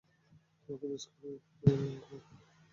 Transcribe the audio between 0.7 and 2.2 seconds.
Miss করি, লংক্ল।